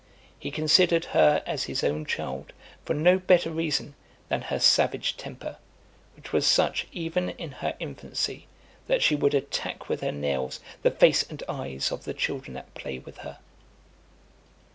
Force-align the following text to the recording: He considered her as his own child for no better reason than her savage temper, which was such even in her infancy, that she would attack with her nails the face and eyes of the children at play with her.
He 0.39 0.49
considered 0.49 1.05
her 1.13 1.43
as 1.45 1.65
his 1.65 1.83
own 1.83 2.07
child 2.07 2.53
for 2.85 2.95
no 2.95 3.19
better 3.19 3.51
reason 3.51 3.93
than 4.29 4.41
her 4.41 4.57
savage 4.59 5.15
temper, 5.15 5.57
which 6.15 6.33
was 6.33 6.47
such 6.47 6.87
even 6.91 7.29
in 7.29 7.51
her 7.51 7.75
infancy, 7.79 8.47
that 8.87 9.03
she 9.03 9.15
would 9.15 9.35
attack 9.35 9.89
with 9.89 10.01
her 10.01 10.11
nails 10.11 10.59
the 10.81 10.89
face 10.89 11.21
and 11.29 11.43
eyes 11.47 11.91
of 11.91 12.05
the 12.05 12.15
children 12.15 12.57
at 12.57 12.73
play 12.73 12.97
with 12.97 13.17
her. 13.17 13.37